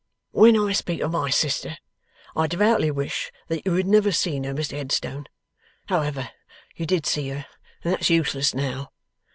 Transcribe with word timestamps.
'When 0.31 0.57
I 0.59 0.71
speak 0.71 1.01
of 1.01 1.11
my 1.11 1.29
sister, 1.29 1.77
I 2.35 2.47
devoutly 2.47 2.89
wish 2.89 3.31
that 3.49 3.63
you 3.67 3.73
had 3.73 3.85
never 3.85 4.11
seen 4.11 4.45
her, 4.45 4.53
Mr 4.55 4.75
Headstone. 4.77 5.27
However, 5.89 6.31
you 6.75 6.87
did 6.87 7.05
see 7.05 7.29
her, 7.29 7.45
and 7.83 7.93
that's 7.93 8.09
useless 8.09 8.55
now. 8.55 8.93